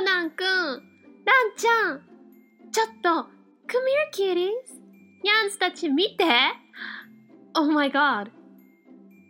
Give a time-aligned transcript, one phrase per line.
[0.00, 0.80] コナンくん、ラン
[1.58, 2.00] ちゃん、
[2.72, 3.84] ちょっと、come
[4.16, 4.48] here kitties.
[5.22, 6.24] ニャンズたち見て
[7.54, 8.30] Oh my god.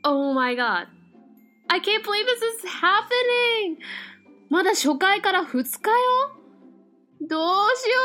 [0.04, 0.86] Oh my god.
[1.66, 3.78] I can't believe this is happening!
[4.48, 5.66] まだ初回から2日よ？
[7.28, 7.40] どう
[7.76, 7.96] しよ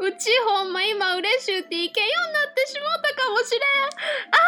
[0.00, 4.40] ううちほんま今嬉しゅうっていけんようになってしもうたかもしれんあ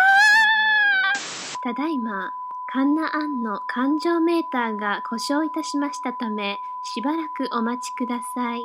[1.14, 2.28] ーただいま、
[2.74, 6.56] カンナアンの感情メーターが故障いたしましたため、
[6.94, 8.64] しばらくお待ちください。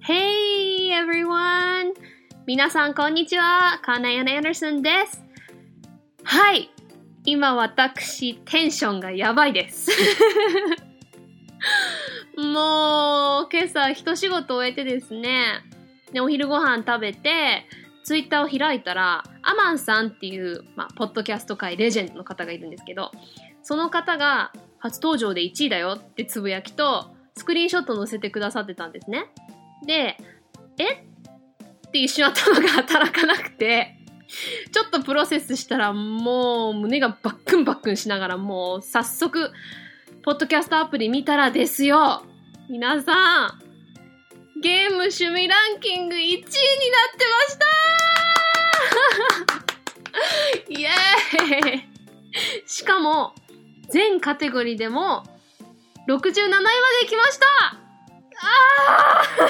[0.00, 1.94] Hey everyone!
[2.44, 3.78] 皆さんこんにちは。
[3.82, 5.22] カーナヤン・アンダーソンです。
[6.24, 6.72] はい。
[7.24, 9.92] 今私、テンションがやばいです。
[12.36, 15.62] もう、今朝一仕事終えてですね、
[16.12, 17.66] で、お昼ご飯食べて、
[18.04, 23.10] ツイッターを開いたら、アマンさんっていう、まあ、ポッドキャスト界レジェンドの方がいるんですけど、
[23.62, 29.26] その方が初登場で1位だよってつぶやきと、スクリーンショット載せてくださってたんですね。
[29.84, 30.16] で、
[30.78, 30.92] え？
[31.88, 33.96] って一瞬頭が働かなくて、
[34.72, 39.50] ちょっとプロセスしたらもう胸がバックンバックンしながらもう早速、
[40.26, 42.24] ポッドキャストアプリ見たらですよ。
[42.68, 46.42] 皆さん、ゲーム趣味ランキング1位になっ
[47.16, 47.58] てまし
[50.66, 50.74] た。
[50.80, 51.84] イエーイ。
[52.66, 53.36] しかも、
[53.88, 55.22] 全カテゴリーでも
[56.08, 56.60] 67位ま
[57.02, 57.46] で来ました。
[57.68, 59.46] あー。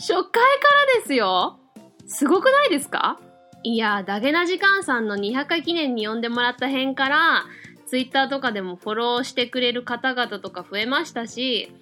[0.00, 0.40] 初回か
[0.94, 1.60] らですよ。
[2.06, 3.18] すごくないですか？
[3.64, 7.44] いや、ダゲな時間さんの200回記念に呼んでもらった辺から、
[7.86, 11.72] ツイッターとかでもフォローしてくれる方々とか増えましたし、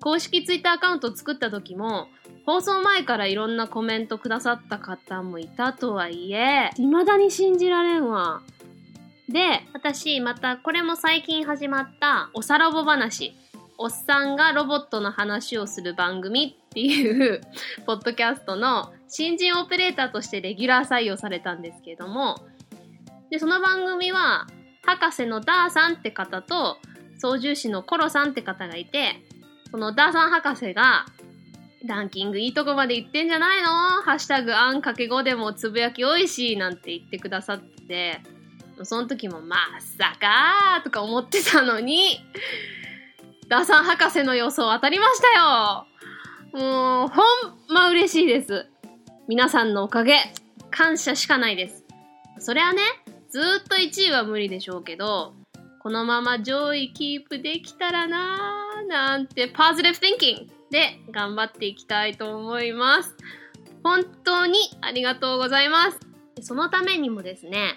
[0.00, 2.08] 公式ツイッターアカウント作った時も、
[2.46, 8.42] 放送前からいろんなコメントくださった方もいたとはいえ、未だに信じられんわ。
[9.28, 13.34] で、私、またこれも最近始まった、おさらぼ話。
[13.76, 17.40] おっさんがロボットの話をする番組っていう、
[17.86, 22.36] ポッドキャストの新人オペレーターとしてレギュラー採用されたんですけれども、
[23.30, 24.46] で、その番組は、
[24.84, 26.78] 博士のダーさんって方と、
[27.18, 29.22] 操縦士のコロさんって方がいて、
[29.70, 31.06] そのダーさん博士が、
[31.86, 33.68] ランキングいいとこまで行ってんじゃないの？
[33.68, 38.20] ハッシュタグあんかけ5でもつぶやき多いし、なんて言ってくださって、
[38.84, 39.56] その時もま
[39.98, 42.24] さかーとか思ってたのに、
[43.48, 45.86] ダーさん博士の予想当たりましたよ
[46.54, 48.66] もう、ほんま嬉しいです。
[49.28, 50.16] 皆さんのおかげ、
[50.70, 51.84] 感謝しかないです。
[52.38, 52.80] それはね、
[53.34, 55.34] ずーっと1位は無理でしょうけど、
[55.82, 63.16] このまま上位キープできたらなーなんて、ポジティブ thinking で頑張っていきたいと思います。
[63.82, 65.98] 本当にありがとうございます。
[66.42, 67.74] そのためにもですね、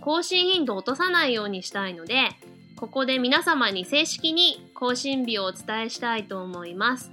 [0.00, 2.30] 更新頻度を落とさないようにしたいので、
[2.78, 7.12] ここで皆様に正式に更新日をお伝えしたいと思います。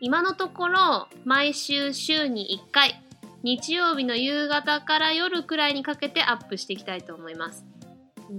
[0.00, 3.00] 今のところ、毎週週に1回、
[3.42, 7.64] 日曜日の夕方から夜くらいにかけてアップしていきたいと思います。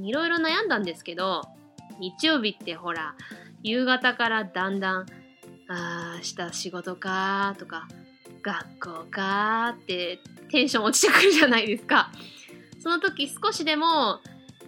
[0.04, 1.44] いろいろ悩んだんですけど、
[2.00, 3.16] 日曜日ってほら、
[3.64, 5.06] 夕方からだんだん、
[5.68, 7.88] あー、明日仕事かとか、
[8.42, 12.12] 学校かってテンション落ちてくるじゃないですか。
[12.82, 14.20] その時少しでも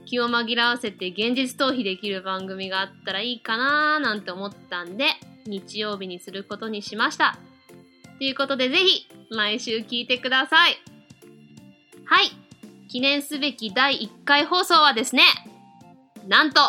[0.06, 5.06] 気を紛らわせて現実逃避できる番組があったらいいかなーなんて思ったんで、
[5.46, 7.38] 日曜日にすることにしました。
[8.22, 10.78] ということでぜひ毎週聞いてください。
[12.06, 12.30] はい。
[12.88, 15.24] 記念すべき第1回放送はですね、
[16.28, 16.62] なんと、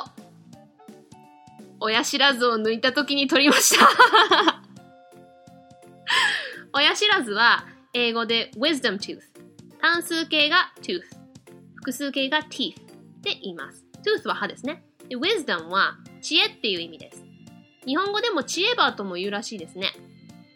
[1.78, 3.86] 親知らずを抜いた時に撮りました。
[6.72, 9.20] 親知らずは英語で wisdom tooth。
[9.78, 11.02] 単数形が tooth。
[11.74, 12.84] 複数形が teeth っ
[13.20, 13.84] て言います。
[14.02, 14.86] tooth は歯ですね。
[15.06, 17.22] で wisdom は知恵っていう意味です。
[17.84, 19.92] 日本語でも知恵葉とも言うらしいですね。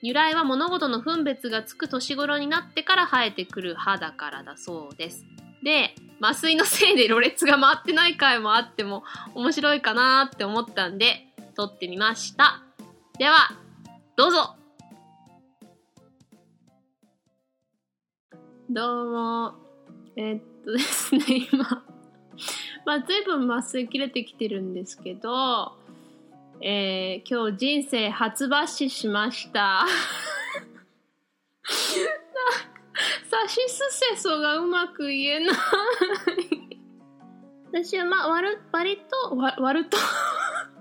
[0.02, 5.24] 由来は物事の分別がつく年頃になってから生えてくる歯だからだそうです。
[5.62, 9.04] で、麻酔のせいでろれつが回ってない回もあっても
[9.34, 12.62] 面白いかなって思ったんで、撮ってみました。
[13.18, 13.50] では、
[14.16, 14.56] どうぞ
[18.70, 19.54] どうも。
[20.16, 21.84] えっとですね、今、
[22.84, 25.76] まあ、随分麻酔切れてきてるんですけど、
[26.60, 29.84] えー、今日人生初抜歯しました。
[31.64, 35.56] さしすせそがうまく言えない。
[37.72, 38.98] 私はまあ、割、割
[39.28, 39.98] と、割ると、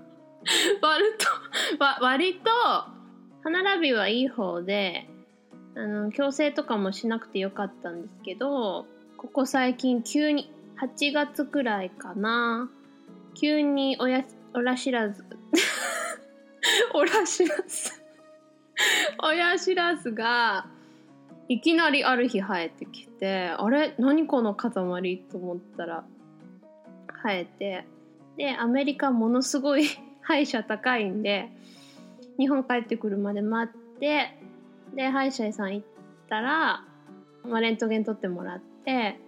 [0.80, 1.26] 割ると、
[1.84, 2.50] わ割と、
[3.42, 5.08] 歯並びはいい方で、
[5.76, 8.86] あの矯正とかもしなくてよかったんですけど
[9.18, 10.50] ここ最近急に
[10.80, 12.70] 8月くらいかな
[13.34, 14.24] 急に親
[14.54, 15.22] 親知らず
[16.94, 17.90] 親知らず
[19.22, 20.66] 親知らずが
[21.48, 23.94] いきなりある日生えてきてあれ？
[23.98, 24.72] 何この塊？
[25.30, 26.04] と思ったら
[27.22, 27.86] 生えて
[28.36, 29.86] でアメリカものすごい
[30.22, 31.50] 歯医者高いんで
[32.38, 34.36] 日本帰ってくるまで待って
[34.94, 35.86] で歯医者さん行っ
[36.28, 36.84] たら、
[37.44, 39.18] まあ、レントゲン取ってもらって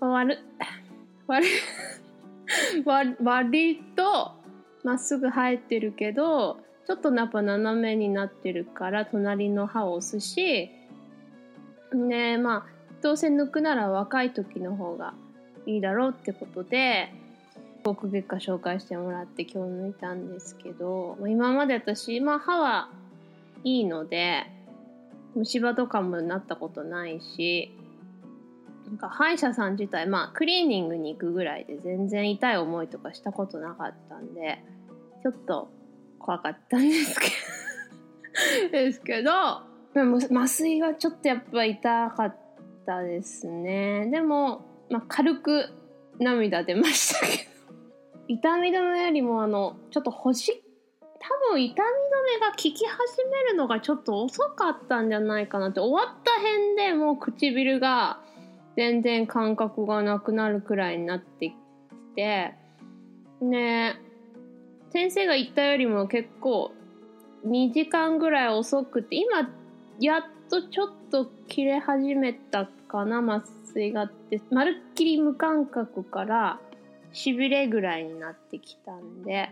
[0.00, 0.38] 割る
[1.26, 1.46] 割
[3.10, 4.41] る割と
[4.84, 10.70] まっすぐ生えてるけどちょっとやっぱ斜めになってるから隣の歯を押すし
[11.94, 12.66] ねまあ
[13.02, 15.14] どうせ抜くなら若い時の方が
[15.66, 17.12] いいだろうってことで
[17.82, 22.88] 口腔外科紹介してもらって今日抜いたんですけど今まで私、まあ、歯は
[23.64, 24.46] いいので
[25.34, 27.72] 虫歯とかもなったことないし
[28.92, 34.62] なんか歯医者さん自体まあクリーニングに行くぐらいで全然痛い思いとかしたことなかったんで
[35.22, 35.70] ちょっと
[36.18, 37.26] 怖かったんですけ
[38.70, 38.70] ど。
[38.70, 39.30] ですけど
[40.30, 42.36] 麻酔はちょっとやっぱ痛かっ
[42.84, 44.10] たですね。
[44.10, 45.70] でも、まあ、軽く
[46.18, 47.52] 涙出ましたけど。
[48.28, 50.62] 痛み止めよりもあのちょっと欲しい
[51.18, 55.80] 多分痛み止めが効き始めるのがちょっと遅かったんじゃないかなって。
[55.80, 58.20] 終わった辺でもう唇が
[58.76, 61.54] 全然感覚がなくなるくらいになってき
[62.16, 62.54] て
[63.40, 63.96] ね
[64.90, 66.72] 先生が言ったよりも結構
[67.46, 69.50] 2時間ぐらい遅くて今
[70.00, 76.60] やっとちょっと切れ始めたかな麻酔がってまるっきり無感覚から
[77.12, 79.50] しびれぐらいになってきたんで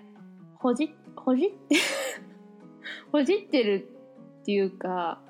[0.56, 1.76] ほじほじって
[3.12, 3.88] ほじってる
[4.42, 5.20] っていうか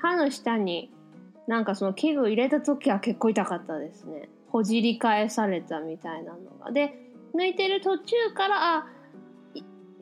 [0.00, 0.92] 歯の下に
[1.46, 4.28] なんかその器具入れた時は結構痛かったですね。
[4.48, 6.72] ほじり返されたみたいなのが。
[6.72, 6.94] で、
[7.34, 8.86] 抜いてる途中から、あ、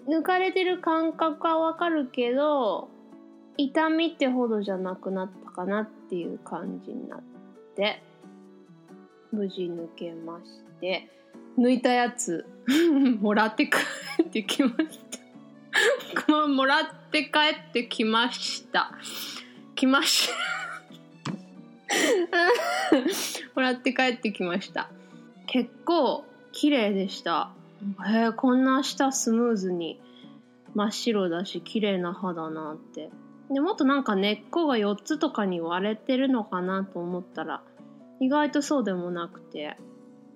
[0.08, 2.88] 抜かれてる感覚はわかるけど、
[3.56, 7.20] 痛みってほどじゃなくなったかなっていう感じになっ
[7.76, 8.02] て、
[9.32, 11.08] 無事抜けまして、
[11.58, 12.46] 抜いたやつ、
[13.20, 13.78] もらって帰
[14.22, 15.18] ってきました。
[16.48, 17.30] もらって帰
[17.68, 18.92] ってきました。
[19.74, 20.67] 来ました。
[23.54, 24.90] もらって帰ってきました。
[25.46, 27.50] 結構綺麗でした
[28.06, 28.26] へ。
[28.28, 30.00] え、こんな下スムーズに
[30.74, 33.10] 真っ白だし綺麗な歯だなって。
[33.50, 37.62] でもっとなんか根っこが4つとかに割れてるのかなと思ったら
[38.20, 39.76] 意外とそうでもなくて。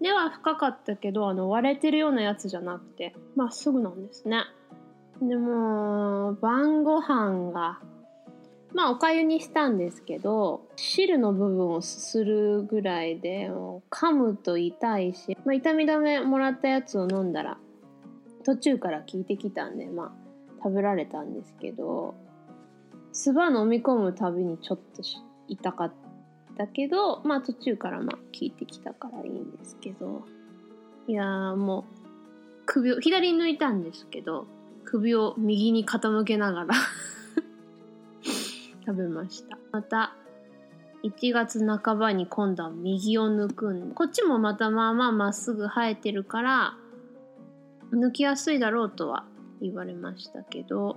[0.02, 4.42] 根は深かったけどあの割れてるようなやつじゃなくてまっすぐなんですね。
[5.22, 7.78] でも晩ご飯が
[8.74, 13.50] まあおかゆにしたんですけど汁の部分をすするぐらいで
[13.90, 17.58] 噛むと痛いし、まあ、痛み止めもらったやつを飲んだら
[18.44, 20.12] 途中から効いてきたんでまあ
[20.62, 22.14] 食べられたんですけど
[23.12, 25.02] 唾飲み込むたびにちょっと
[25.48, 25.92] 痛かっ
[26.56, 30.24] たけどまあ途中からまあ効いてきたからいいんですけど
[31.08, 31.84] いやーもう
[32.64, 34.46] 首を左に抜いたんですけど
[34.84, 36.74] 首を右に傾けながら
[38.84, 39.58] 食べました。
[39.70, 40.16] また、
[41.04, 46.74] 1月半ばに今度は右を抜くんで、こっちもまたまあまあまっすぐ生えてるから、
[47.92, 49.24] 抜きやすいだろうとは
[49.60, 50.96] 言われましたけど、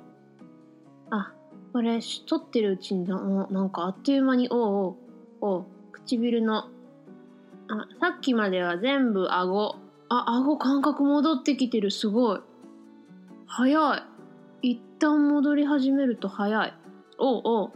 [1.09, 1.33] あ、
[1.73, 4.95] これ、取ってるうちにななんかあっという間に、おうおう、
[5.41, 6.69] おう、唇の、
[7.67, 9.75] あ、さっきまでは全部顎。
[10.07, 12.39] あ、顎感覚戻ってきてる、すごい。
[13.47, 14.03] 早い。
[14.61, 16.73] 一旦戻り始めると早い。
[17.17, 17.71] おうおう。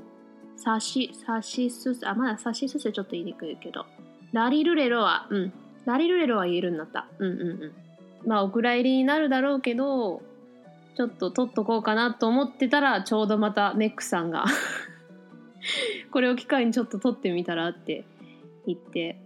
[0.59, 3.85] さし、さしすせ、あ、まださしすせちょっと言いにくいけど。
[4.33, 5.53] ラリルレロは、うん。
[5.85, 7.07] ラリルレロは言えるんだった。
[7.17, 8.27] うんうんうん。
[8.27, 10.21] まあ、お蔵入りになるだろうけど、
[10.95, 14.45] ちょっと取っとこうかなと思ってたら、ちょうどまたメックさんが
[16.11, 18.03] これを機会にちょっと取ってみたらって
[18.67, 19.21] 言って、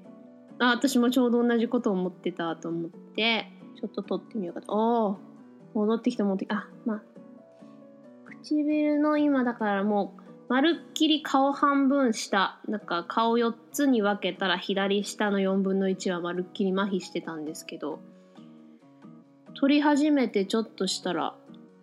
[0.60, 4.72] あ、私もちょうど同じこと思ってたと思って、ちょっと取ってみようかと。
[4.72, 5.08] お
[5.74, 6.58] お戻ってきた戻ってきた。
[6.58, 7.02] あ、まあ、
[8.44, 18.00] 唇の今だからもう、まるっきり顔半分下、なんか顔4つに分けたら左下の4分の1はまるっきり麻痺してたんですけど、
[19.56, 21.36] 取り始めてちょっとしたら、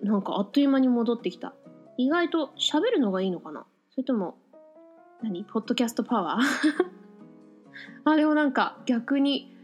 [0.03, 1.55] なんかあっという間に戻ってきた。
[1.97, 3.67] 意外と喋るのがいいのかな？
[3.91, 4.37] それとも、
[5.23, 5.45] 何？
[5.45, 6.41] ポッドキャストパワー？
[8.05, 9.57] あ、でもなんか逆に、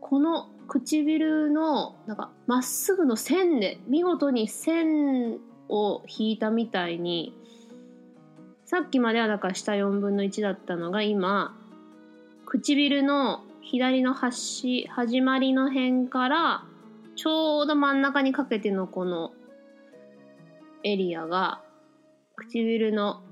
[0.00, 7.36] この唇の、なんかまっすぐの線で、見事に線を引いたみたいに、
[8.66, 11.54] さっきまではだから下4分の1だったのが今、
[12.46, 16.64] 唇の左の端、始まりの辺から、
[17.14, 19.32] ちょうど真ん中にかけてのこの
[20.82, 21.60] エリアが、
[22.36, 23.22] 唇の、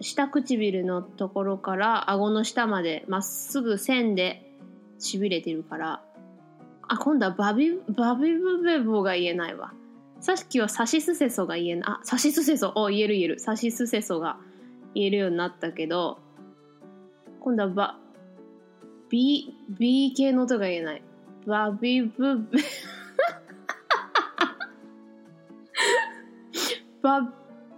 [0.00, 4.50] 下唇のところから顎の下までまっすぐ線で
[4.98, 6.02] 痺れてるから、
[6.88, 9.72] あ、今度はバビ、バビブベボが言えないわ。
[10.20, 11.84] さっきはサシスセソが言えない。
[11.86, 12.72] あ、サシスセソ。
[12.76, 13.40] お、言える言える。
[13.40, 14.38] サシスセソが
[14.94, 16.18] 言えるようになったけど、
[17.40, 17.98] 今度はバ、
[19.10, 21.02] B、B 系の音が言えない。
[21.46, 22.62] バビブベ、
[27.02, 27.20] バ、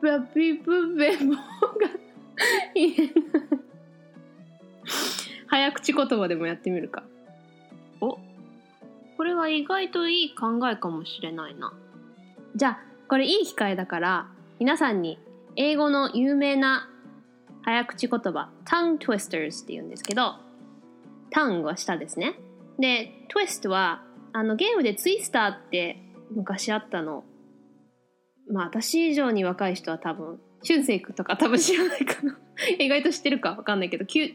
[0.01, 1.41] バビブベボが
[2.75, 3.11] 言えない。
[5.49, 7.03] 早口言葉でもやってみるか。
[8.01, 8.19] お、
[9.17, 11.73] これは意外といい考えかもしれないな。
[12.55, 15.19] じゃあ、これいい機会だから、皆さんに
[15.57, 16.89] 英語の有名な
[17.67, 20.37] 早口言葉、tongue twisters って言うんですけど、
[21.35, 22.39] tongue は下ですね。
[22.79, 25.97] で、twist は、あの、ゲームでツイスターって
[26.31, 27.25] 昔あったの。
[28.49, 32.39] まあ、私以上に若い人は多分、俊く君とか多分知らないかな。
[32.79, 34.31] 意外と知ってるかわかんないけど、80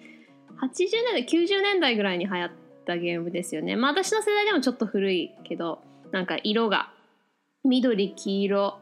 [0.76, 2.52] 年代、90年代ぐらいに流行っ
[2.86, 3.78] たゲームですよね。
[3.78, 6.92] まあ、私の世代でもちょっと古いけど、なんか色が
[7.64, 8.78] 緑、黄色、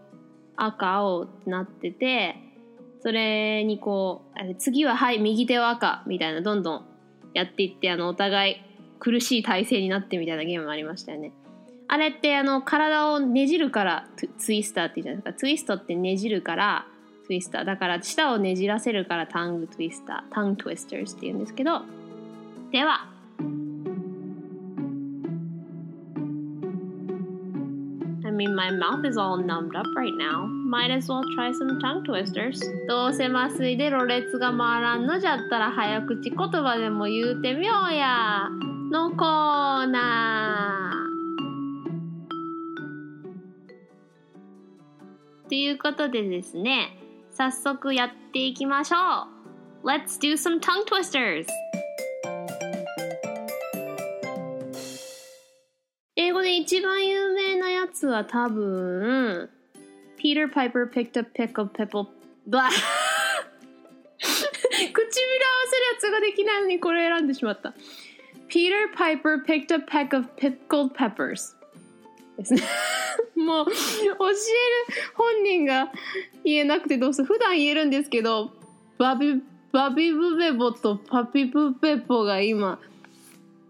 [0.55, 2.48] 赤、青ってなってて、
[3.01, 6.85] それにこう、あれ次ははい、右手は赤みたいな、どんどん
[7.33, 8.55] やっていって、あの、お互い
[8.99, 11.31] 苦しい体勢になってみたいなゲームもありましたよね。
[11.87, 15.39] あれって、あの、体をねじるからツイスターって言うじゃないですか。
[15.39, 16.85] ツイストってねじるから、
[17.25, 17.65] ツイスター。
[17.65, 21.81] だから、舌をねじらせるからタングツイスター、タングトゥイスターズって言うんですけど、
[22.71, 23.07] では、
[28.25, 30.58] I mean, my mouth is all numbed up right now.
[30.69, 32.61] Might as well try some tongue twisters.
[32.87, 38.47] どうせ麻酔でろれつが回らんのじゃったら早口言葉でも言うてみようや。
[38.91, 45.49] のコーナー。
[45.49, 46.99] ということでですね、
[47.31, 48.95] 早速やっていきましょ
[49.83, 49.87] う。
[49.87, 51.47] Let's do some tongue twisters!
[56.15, 59.49] 英語で一番有名なやつは多分、
[60.19, 62.07] Peter Piper picked a pickle pipple,
[62.45, 62.75] ば唇
[64.19, 65.11] 合わ
[65.65, 67.73] せるやつができないのにこれ選んでしまった。
[68.49, 71.55] Peter Piper picked a peck of pickled peppers.
[72.37, 72.61] ですね。
[73.35, 74.17] もう、教える
[75.15, 75.91] 本人が
[76.43, 78.51] 言えなくてどうする普段言えるんですけど、
[78.97, 82.79] バビ、バビブベボとパピブベボが今、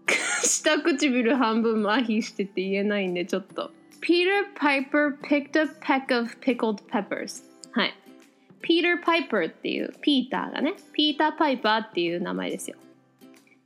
[0.42, 3.70] 下唇半分麻痺してて言えないんでちょっと。
[4.00, 7.42] Peter Piper picked a peck of pickled peppers.
[7.72, 7.94] はい。
[8.62, 12.76] Peter Piper っていう、ピーターがね、ピーター・パイパーっていう名前ですよ。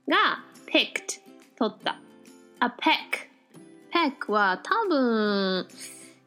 [0.08, 1.20] が、picked、
[1.56, 1.98] 取った。
[2.60, 3.28] a peck。
[3.92, 5.66] peck は多分、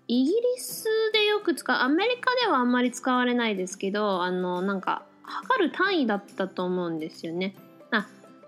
[0.08, 7.56] イギリスでよく使う、アメリカではあんまり使われないですけど、あの、なんか、測る単位だったと思うんですよね。
[7.92, 8.08] あ、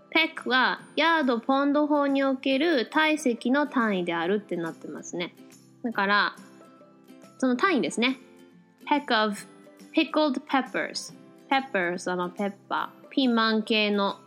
[0.09, 5.35] ペックはヤードポンド法における体積の単位であるってなってますね。
[5.83, 6.35] だから、
[7.37, 8.17] その単位ですね。
[8.89, 9.37] peck of
[9.95, 11.13] pickled peppers。
[11.49, 13.09] peppers はまあペッパー。
[13.09, 14.17] ピーマン系の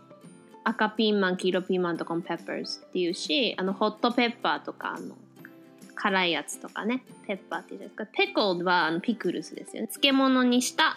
[0.65, 5.17] 赤ピーマン、黄色ピーマンとかも peppers っていうし、あの、ホットペッパーとか、あの、
[5.95, 8.41] 辛いやつとかね、ペッパーって言うじゃないですか。
[8.41, 9.89] pickled はあのピクルスですよね。
[9.89, 10.97] 漬物にした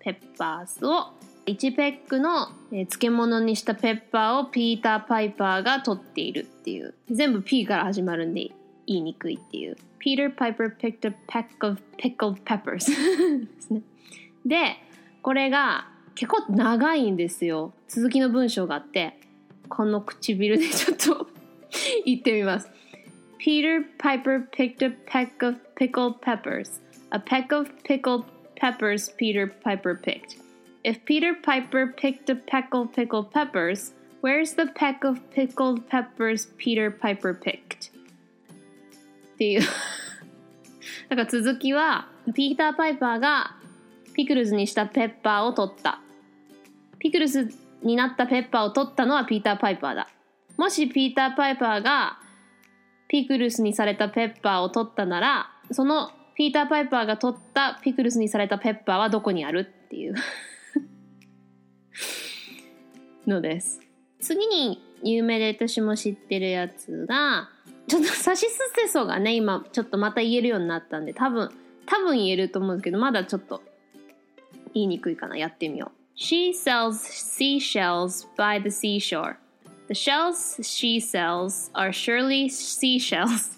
[0.00, 1.12] ペッパースを
[1.46, 6.94] 1ペックの、漬物にしたペッパーをピーター・パイパーが取っているっていう。
[7.10, 8.50] 全部 P から始まるんで
[8.87, 9.77] 言いにくいっていう。
[9.99, 13.81] Peter Piper picked a peck of pickled peppers で すね。
[14.45, 14.77] で、
[15.21, 17.73] これが結構長いんですよ。
[17.87, 19.17] 続きの文章があって、
[19.69, 21.27] この唇でちょっと
[22.05, 22.69] 言ってみます。
[23.39, 26.81] Peter Piper picked a peck of pickled peppers.
[27.11, 30.37] A peck of pickled peppers Peter Piper picked.
[30.83, 36.47] If Peter Piper picked a peck of pickled peppers, where's the peck of pickled peppers
[36.57, 37.91] Peter Piper picked?
[39.36, 39.60] っていう。
[41.08, 43.56] だから続きは、ピーター・パイパーが
[44.14, 46.00] ピクルスにしたペッパーを取った。
[46.98, 47.48] ピクルス
[47.82, 50.08] になったペッパーを取ったのはピーター・パイパーだ。
[50.56, 52.18] もしピーター・パイパーが
[53.08, 60.14] ピクルスにされたペッパーを取ったなら、そのピーター・パイパーが取ったピクルスにされたペッパーはどこにあるっていう
[63.28, 63.80] のです。
[64.18, 67.50] 次に有名で私も知ってるやつが、
[67.88, 71.50] ちょっとサシスセソがね、今ちょっとまた言えるようになったんで、多分、
[71.86, 73.62] 多分言えると思うんですけど、まだちょっと
[74.74, 75.36] 言いにくいかな。
[75.36, 76.18] やってみよう。
[76.18, 79.36] She sells seashells by the seashore.
[79.88, 83.56] The shells she sells are surely seashells.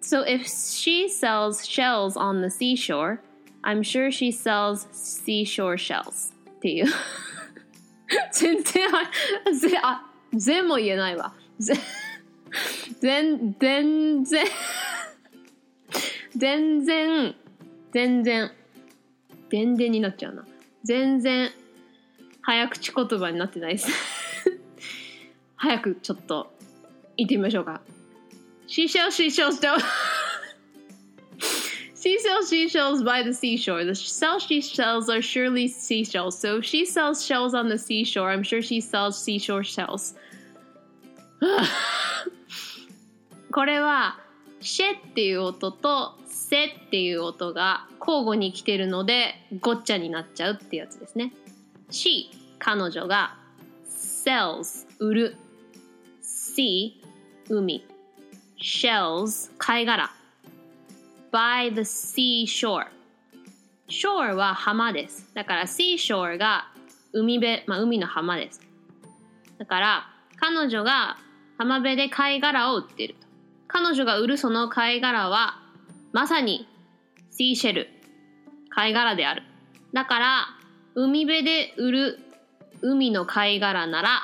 [0.00, 3.20] So if she sells shells on the seashore,
[3.62, 6.32] I'm sure she sells seashore shells.
[6.48, 6.86] っていう。
[8.32, 11.34] 全然あ、ぜ、あ、全も言えないわ。
[12.52, 14.46] ぜ、全、全然、
[16.36, 17.34] 全然、
[17.92, 18.52] 全然、
[19.50, 20.46] 全然になっちゃうな。
[20.84, 21.50] 全然、
[22.42, 23.88] 早口言葉になってないです。
[25.56, 26.52] 早くちょっと、
[27.16, 27.80] 言ってみましょうか。
[28.66, 29.82] Seashells, seashells, don't.
[32.02, 33.84] she sells seashells by the seashore.
[33.84, 36.38] The sell she sells are surely seashells.
[36.38, 40.14] So if she sells shells on the seashore, I'm sure she sells seashore shells.
[43.52, 44.18] これは、
[44.60, 51.34] シェっていう音とセっていう音が交互に来てるので、ごっちゃになっちゃうってやつですね。
[51.90, 53.36] シ、彼女が
[53.86, 55.36] sells、売る。
[56.22, 56.92] sea、
[57.50, 57.84] 海。
[58.58, 60.10] shells、貝殻。
[61.30, 62.86] by the seashore。
[63.88, 65.30] shore は浜です。
[65.34, 66.68] だから seashore が
[67.12, 68.60] 海辺、まあ海の浜です。
[69.58, 70.06] だから
[70.36, 71.18] 彼女が
[71.58, 73.16] 浜辺で貝殻を売ってる。
[73.72, 75.62] 彼女が売るその貝殻は
[76.12, 76.68] まさに
[77.30, 77.88] シーシェル、
[78.68, 79.42] 貝殻である。
[79.94, 80.46] だから
[80.94, 82.18] 海辺で売る
[82.82, 84.22] 海の貝殻なら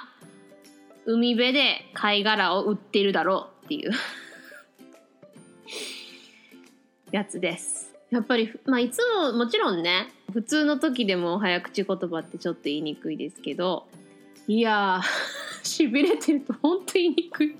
[1.06, 3.92] 海辺で貝殻を売ってるだろうっていう
[7.10, 7.94] やつです。
[8.10, 13.86] やっぱり、まあ、いつももちろんね普通の時でも早口言葉ってちょっと言いにくいですけど
[14.46, 17.56] いやー しびれてると本当言いにくい、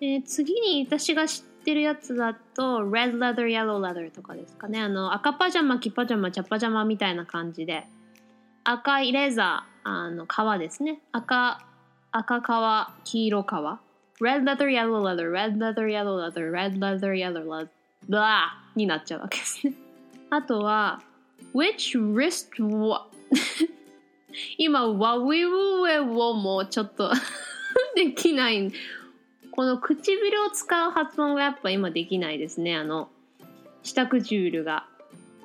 [0.00, 7.86] え次に私が知ってるやつだと Red leather, yellow leather とかですかねあの赤パジャマ黄パジャマ茶パジャマみたいな感じで
[8.64, 11.60] 赤いレザーあの革ですね赤
[12.12, 13.80] 赤革黄色革
[14.20, 17.68] Red leather, yellow leather, red leather, yellow leather, red leather, yellow leather
[18.08, 19.74] ブラーになっちゃうわけですね。
[20.30, 21.00] あとは、
[21.54, 23.02] which wrist wa
[24.58, 27.12] 今、ワウィウェをもちょっと
[27.94, 28.72] できない。
[29.58, 32.76] この唇を使う発音がやっぱ今できないですね。
[32.76, 33.08] あの、
[33.82, 34.86] 下唇が。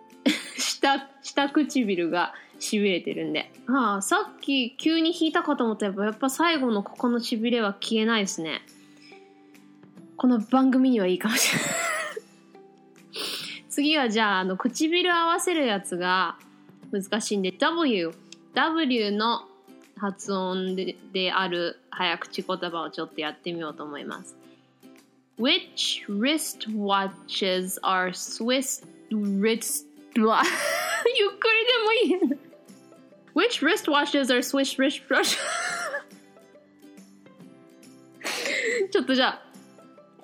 [0.55, 3.51] 下、下唇が痺れてるんで。
[3.65, 8.61] ああ、さっき急に弾いたかと思ったらやっぱ最後のここの痺れは消えないですね。
[10.15, 11.71] この番組にはいいかもしれない。
[13.67, 16.37] 次はじゃあ、あの、唇合わせるやつが
[16.91, 18.11] 難しいんで、W。
[18.53, 19.47] W の
[20.02, 24.36] 発音でである早口言葉をちょっとやってみようと思います。
[25.38, 29.86] Which wristwatches are Swiss wrist...
[30.16, 32.38] ゆっくりでもいい。
[33.34, 35.38] Which wristwatches are Swiss wristwatches?
[38.90, 39.42] ちょっとじゃあ、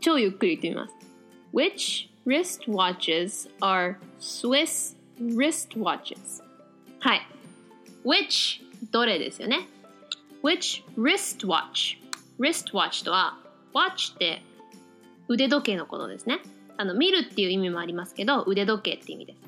[0.01, 0.95] 超ゆっくり言ってみます。
[1.53, 6.43] Which wristwatches are Swiss wristwatches?
[6.99, 7.27] はい。
[8.05, 9.68] which どれですよね
[10.44, 11.98] ？which wristwatch?
[12.39, 13.38] Wristwatch とは
[13.74, 14.42] watch って
[15.28, 16.39] 腕時計のことですね。
[16.78, 19.39] あの見るっていう意味もありますけど腕時計って意味です。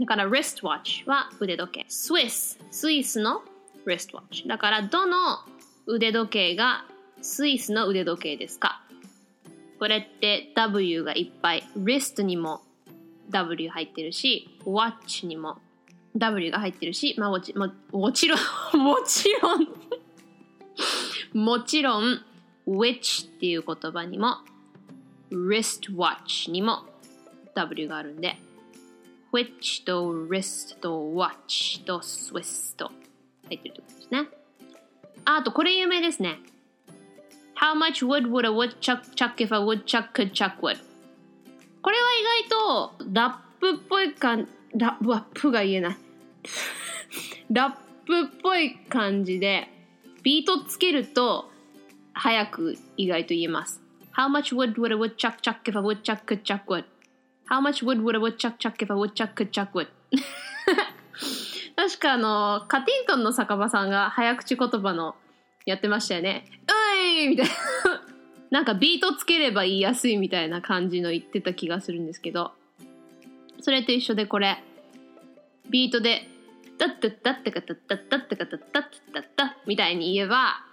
[0.00, 1.86] だから wristwatch は腕時計。
[1.88, 3.42] Swiss スイスの
[3.86, 5.38] wristwatch だからどの
[5.86, 6.84] 腕時計が
[7.20, 8.82] スイスの腕時計ですか？
[9.78, 12.60] これって W がいっぱい wrist にも
[13.30, 15.58] W 入ってるし watch にも
[16.16, 18.38] W が入ってるしまあもちももちろん
[18.78, 19.68] もちろん
[21.32, 22.20] もちろん
[22.66, 24.36] which っていう言葉にも
[25.30, 26.84] wristwatch にも
[27.54, 28.36] W があるんで
[29.32, 32.90] which と wrist と watch と Swiss と
[33.48, 34.28] 入ってるってことですね
[35.24, 36.38] ああとこれ有名ですね
[37.62, 40.76] How much wood would a woodchuck chuck if a woodchuck could chuck wood?
[41.80, 42.02] これは
[42.42, 45.96] 意外とラップっぽい感ララップが言えない
[47.50, 49.68] ラップっぽい感じで
[50.22, 51.50] ビートつけると
[52.14, 53.80] 早く意外と言えます
[54.16, 56.84] How much wood would a woodchuck chuck if a woodchuck could chuck wood?
[57.48, 59.88] How much wood would a woodchuck chuck if a woodchuck could chuck wood?
[61.74, 65.14] 確かあのカティントンの酒場さんが早口言葉の
[65.64, 66.44] やってましたよね。
[66.68, 67.52] ういみたいな。
[68.50, 72.52] なんかビートつければ言いやすいみたいな感じの言ってた気がするんですけど、
[73.62, 74.62] それと一緒でこれ、
[75.70, 76.28] ビートで、
[76.78, 78.82] タッタッタッタカタッタッタッタカタッタッ
[79.14, 80.64] タッタみたいに言えば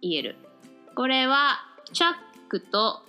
[0.00, 0.36] 言える。
[0.94, 1.58] これは、
[1.92, 2.12] チャッ
[2.48, 3.02] クと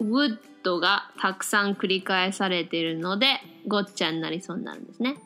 [0.00, 5.16] ウッドがたくさん繰り返されているので、ごっちゃになりそうになるんですね。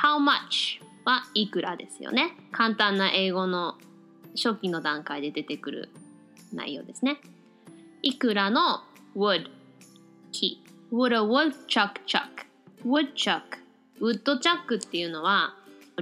[0.00, 2.36] How much はいくらですよね。
[2.52, 3.76] 簡単な英語の
[4.36, 5.88] 初期の段階で出てくる
[6.52, 7.20] 内容ですね。
[8.02, 8.84] いくらの
[9.16, 9.46] would
[10.30, 10.62] 木
[10.92, 12.47] would a woodchuck chuck
[12.84, 13.42] woodchuck
[14.00, 15.54] ウッドチャックっていうのは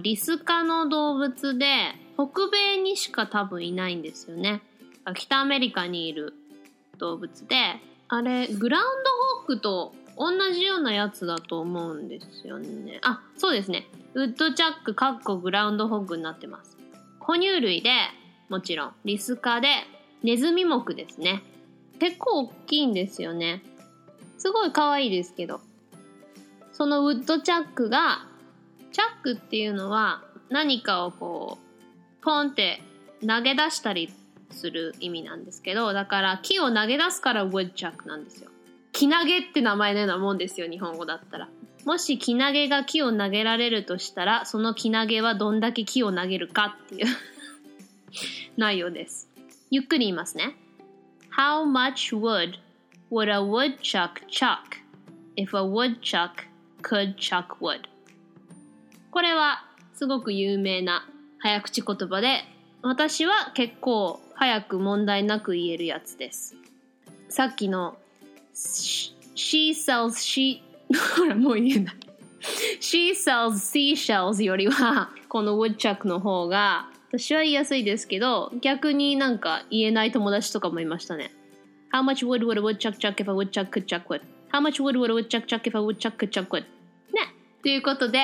[0.02, 1.66] リス科の動物で
[2.14, 4.62] 北米にしか多分いないんですよね。
[5.14, 6.34] 北アメリカにいる
[6.98, 7.56] 動物で
[8.08, 9.10] あれグラウンド
[9.40, 13.00] ホークと同じようなやつだと思うんですよね。
[13.02, 13.86] あ、そうですね。
[14.14, 16.78] ウッドチャックかっこグラウンドホッグになってます。
[17.20, 17.90] 哺乳類で、
[18.48, 19.68] もちろん、リス科で、
[20.22, 21.42] ネズミ目ですね。
[21.98, 23.62] 結構大きいんですよね。
[24.38, 25.60] すごい可愛いですけど。
[26.76, 28.26] そのウッドチャックが、
[28.92, 32.82] チャックっていうのは何かをこう、ポンって
[33.26, 34.12] 投げ出したり
[34.50, 38.50] する意味なんですけど、だから木を投げ出すからウッドチャックなんですよ。
[38.92, 41.48] 木投げって名前のようなもんですよ、日本語だったら。
[41.86, 47.06] もし木投げが木を投げられるとしたら、その木投げはどんだけ木を投げるかっていう
[48.58, 49.30] 内容です。
[49.70, 50.54] ゆっくり言いますね。
[51.34, 52.58] How much wood
[53.10, 54.58] would a woodchuck chuck
[55.36, 56.45] if a woodchuck
[56.82, 57.82] could chuck wood?
[59.10, 61.08] これはすごく有名な
[61.38, 62.42] 早口言葉で、
[62.82, 66.56] 私は結構早く問題なく言えるやつです。
[67.28, 67.96] さっきの
[68.54, 70.62] she sells she
[71.16, 71.94] ほらもう言えない
[72.80, 81.30] she sells seashells よりはこの woodchuck の方が私は言いやすいですけど逆になんか言えない友達とかもいましたね
[81.92, 84.22] How much wood would a woodchuck chuck if a woodchuck could chuck wood?
[84.56, 86.64] How much wood would a woodchuck chuck if a woodchuck could chuck wood?
[87.12, 87.30] ね
[87.62, 88.20] ということで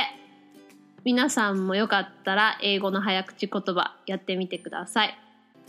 [1.04, 5.18] 皆さんもよかったら英語の早口言葉やってみてください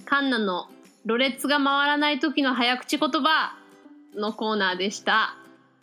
[0.06, 0.70] カンナの
[1.06, 3.58] ろれつが回らない時の早口言葉
[4.16, 5.36] のコーナーでした。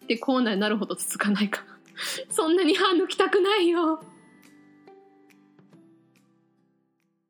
[0.06, 1.62] で、コーナーになるほど続かないか。
[2.30, 4.02] そんなに歯抜きたくないよ。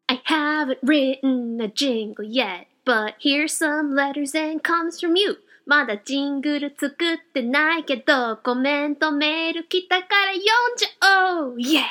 [0.07, 5.37] I haven't written a jingle yet, but here's some letters and comes from you.
[5.67, 10.45] まだジングル作ってないけど、コメントメール来たから読ん
[10.77, 11.83] じゃおうイェー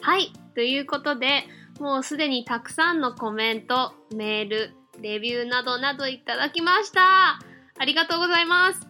[0.00, 0.32] はい。
[0.54, 1.44] ということで、
[1.80, 7.38] もうすでにたくさんのコメント、メール、レビューなどなどいただきました。
[7.78, 8.80] ありがとうございます。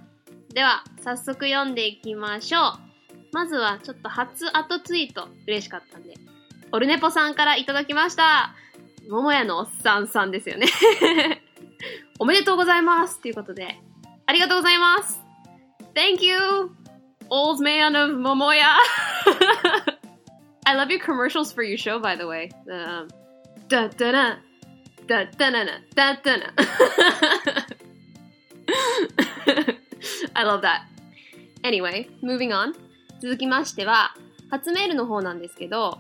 [0.55, 2.73] では、早速読んでいきましょう。
[3.33, 6.15] まずは、ちょっと初後ツイート、嬉しかったんで。
[6.73, 8.55] オルネポさんからいただきました。
[9.09, 10.67] 桃屋のおっさんさんですよね
[12.21, 13.77] おめでとうございますということで、
[14.27, 15.21] ありがとうございます
[15.95, 16.37] !Thank you!
[17.31, 18.77] Old man of 桃屋
[20.65, 22.51] I love your commercials for your show, by the way.
[22.69, 23.09] Um,
[23.69, 24.39] da da da
[25.07, 26.53] da da da da da da
[30.35, 30.83] I love that.
[31.63, 32.75] Anyway, moving on.
[33.21, 34.15] 続きましては、
[34.51, 35.99] 初メールの方なんですけど、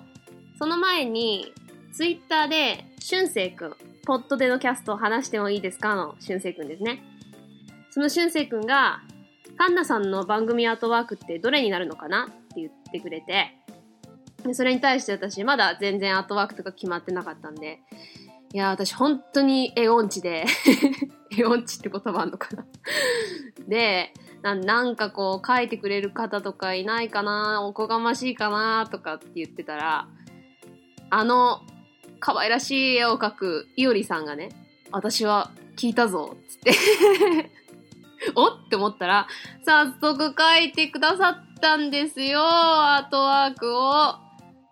[0.59, 1.53] その前に、
[1.99, 5.97] ツイッターで、しゅんせいくん、ポッドでのキャストを話してもいいですか？
[5.97, 7.03] のしゅんせいくんですね。
[7.91, 9.01] そのしゅんせいくんが、
[9.57, 12.27] カンナさんの番組アートワークってどれになるのかな？
[12.27, 13.57] って言ってくれて、
[14.53, 17.81] それに対して私まだ全然アートワークとか決まってなかったんで、
[18.53, 20.47] いや、私本当に絵音痴で
[21.37, 22.65] 絵音痴って言葉あんのかな？
[23.67, 27.65] でな、なんかこう書いてくれる方とかいないかな？
[27.65, 28.87] おこがましいかな？
[28.89, 30.07] とかって言ってたら、
[31.11, 31.63] あの、
[32.21, 34.51] 可愛らしい絵を描くいおりさんがね、
[34.91, 36.73] 私は聞いたぞ、つって
[38.35, 39.29] おって思ったら、
[39.65, 44.15] 早速書いてくださったんですよ、アートワークを。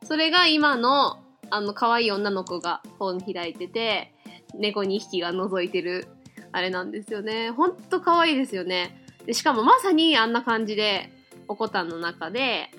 [0.04, 4.12] それが今のあの、可愛い女の子が本開いてて、
[4.54, 6.08] 猫2匹が覗いてる、
[6.52, 7.50] あれなんですよね。
[7.50, 9.04] ほんと可愛いですよね。
[9.26, 11.10] で、しかもまさにあんな感じで、
[11.48, 12.70] おこたんの中で、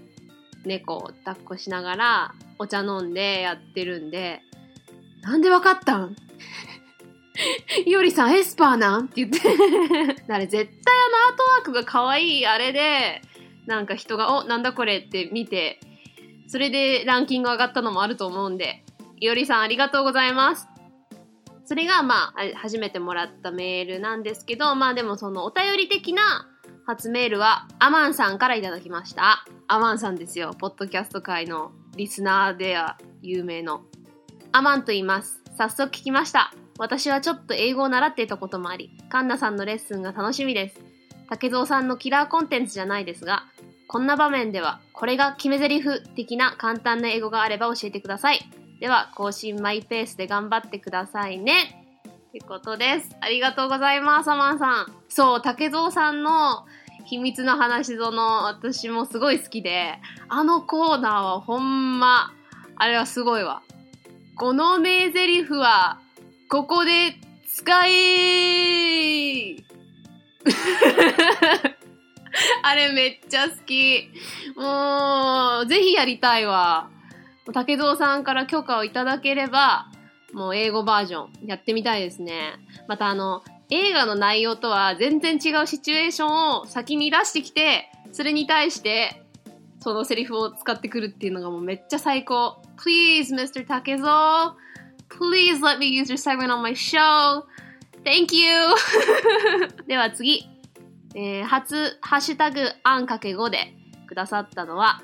[0.66, 4.42] 猫を抱っこしながら、お茶飲んでやってるんで、
[5.28, 6.16] なんでわかったん？
[7.86, 9.06] いおりさんエスパーなん？
[9.06, 9.40] って言って
[10.32, 13.22] あれ絶対あのアートワークが可愛いあれで、
[13.66, 15.82] なんか人が、お、なんだこれって見て、
[16.48, 18.86] それでランキング上がったのもあると思うんで、
[19.20, 20.70] いおりさんありがとうございます。
[21.66, 26.48] それがまあ、初めてもらったメールなんですけど、まあでもそのお便り的な
[26.86, 29.44] 初メールはアマンさんからいただきました。
[29.68, 30.54] アマンさんですよ。
[30.58, 33.82] ポッドキャスト界のリスナーでは有名の。
[34.52, 35.42] アマンと言います。
[35.58, 36.54] 早速聞きました。
[36.80, 40.80] 私はちょっと英語を習っていたこともあり、カンナさんのレッスンが楽しみです。
[41.30, 43.44] 竹蔵さんのキラーコンテンツじゃないですが、
[43.88, 48.40] こんな場面では、これが決め台詞的な簡単な英語があれば教えてください。
[48.80, 51.84] では、更新マイペースで頑張ってくださいね。
[52.30, 53.16] ってことです。
[53.22, 54.94] ありがとうございます、アマンさん。
[55.10, 56.66] そう、竹蔵さんの
[57.06, 62.34] 秘密の話その私もすごい好きで、あのコーナーはほんま、
[62.76, 63.62] あれはすごいわ。
[64.38, 66.00] この名台詞は、
[66.48, 67.16] ここで
[67.52, 69.56] 使え
[72.62, 74.12] あれめっちゃ好き。
[74.56, 76.92] もう、ぜひやりたいわ。
[77.52, 79.88] 竹蔵さんから許可をいただければ、
[80.34, 82.60] もう英語バージョンやってみたいですね。
[82.88, 89.24] またあの、映画の内容とは全然違うシチュエーションを先に出してきて、それに対して、
[89.80, 92.62] そのセリフを使ってくるっていうのがもうめっちゃ最高。
[92.78, 93.66] Please, Mr.
[93.66, 94.54] Takezo,
[95.10, 97.44] please let me use your segment on my show.
[98.04, 98.48] Thank you!
[99.88, 100.50] では次。
[101.16, 103.74] えー初、ハッシュタグ、あんかけ5で
[104.08, 105.02] くださったのは、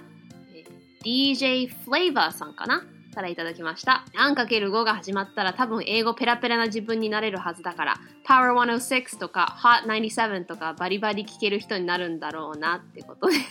[0.53, 4.03] えー DJ Flavor さんかなからいただきました。
[4.15, 7.93] あんかける5が始まったら多分英語ペラペラな自分になれるはずだから、
[8.27, 13.35] Power 106とか Hot 97とかバリバリ聞ける人になるんだろうなってことで。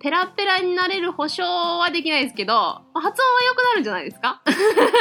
[0.00, 3.12] ペラペラになれる保証はできないですけど、発音は
[3.48, 4.42] 良くなるんじゃないですか？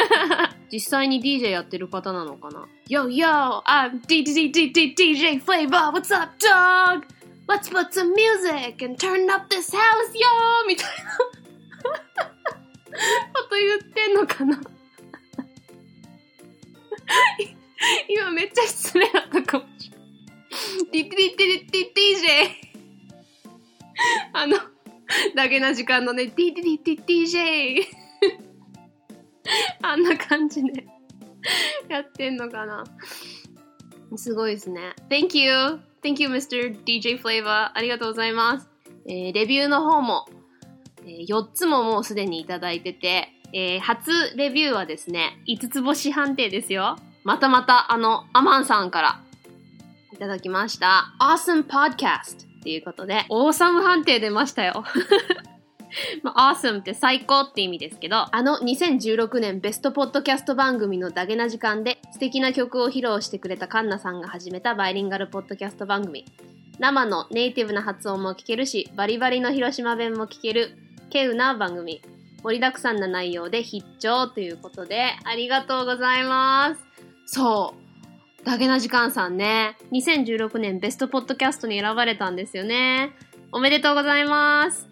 [0.72, 7.06] 実際に DJ やってる方なのかな ?Yo, yo, I'm DJ, DJ Flavor, what's up, dog?
[7.48, 9.80] Let's put some music and turn up this house,
[10.14, 10.68] yo!
[10.68, 11.47] みたいな
[13.34, 14.60] こと言ってんのかな？
[18.10, 21.10] 今めっちゃ失礼だったかもしれない。
[21.10, 22.50] DJ!
[24.34, 24.58] あの、
[25.36, 27.84] だけな時間のね、DJ!
[29.82, 30.86] あんな感じで
[31.88, 32.84] やってんのかな。
[34.16, 34.94] すごいですね。
[35.10, 35.80] Thank you!
[36.04, 36.84] Thank you, Mr.
[36.84, 37.72] DJ Flavor.
[37.74, 38.70] ありがとうございます。
[39.08, 40.26] えーレビューの方も、
[41.08, 46.98] えー4つももうすでにいただいてて、えー初レビューはですね、5つ星判定ですよ。
[47.24, 49.20] またまた、あの、アマンさんから
[50.14, 51.14] いただきました。
[51.20, 54.84] Awesome Podcast っていうことで、オーサム判定出ましたよ。
[56.24, 66.26] まあ、awesome って最高って意味ですけど、あの2016年ベストポッドキャスト番組のダゲな時間で素敵な曲を披露してくれたカンナさんが始めたバイリンガルポッドキャスト番組。
[66.80, 70.78] 生のネイティブな発音も聞けるし、バリバリの広島弁も聞ける、
[71.12, 72.02] 稀有な番組。
[72.44, 76.82] 盛りだくさんな内容で必聴ということで、ありがとうございます。
[77.26, 77.74] そ
[78.42, 78.46] う。
[78.46, 83.12] ダゲな時間さんね、2016年ベストポッドキャストに選ばれたんですよね。
[83.52, 84.88] おめでとうございます。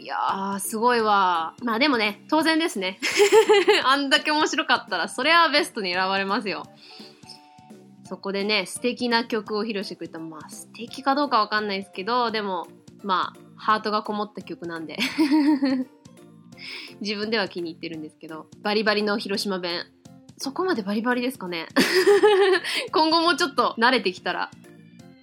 [0.00, 1.54] いやー、すごいわ。
[1.62, 2.98] まあでもね、当然ですね。
[3.84, 6.62] あんだけ面白かったら、それはベストに選ばれますよ。
[8.04, 10.18] そこでね、素敵な曲を披露してくれた。
[10.18, 12.68] まあ、素敵かどうかわかんないですけど、でも、
[13.02, 14.98] まあ、ハートがこもった曲なんで。
[17.00, 19.86] 自分では気に入ってるんですけど、バリバリの広島弁。
[20.38, 21.66] そこまでバリバリですかね
[22.92, 24.50] 今後もちょっと慣れてきたら、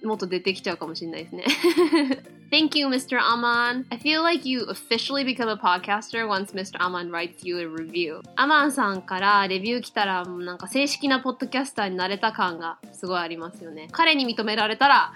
[0.02, 1.44] もっと出てきちゃうかもしれないですね。
[2.50, 3.18] Thank you, Mr.
[3.18, 3.86] Aman.
[3.90, 6.78] I feel like you officially become a podcaster once Mr.
[6.78, 8.20] Aman writes you a review.
[8.36, 13.88] アマンさんからレビュー来たら、もうなんか正式なポッドキャスターになれた感がすごいありますよね。
[13.90, 15.12] 彼に認められたら、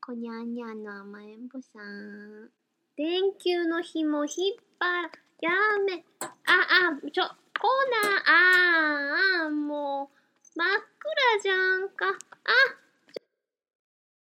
[0.00, 2.50] こにゃんにゃんの甘えんぼさん。
[2.96, 5.50] 電球の紐引っ張ら、や
[5.84, 10.16] め、あ、あ、ちょ、コーナー、あー、あー、もう、
[10.54, 12.06] 真っ暗じゃんか。
[12.08, 12.16] あ、